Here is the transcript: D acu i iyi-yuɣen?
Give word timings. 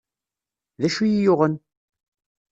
D 0.81 0.83
acu 0.87 1.01
i 1.03 1.07
iyi-yuɣen? 1.09 1.55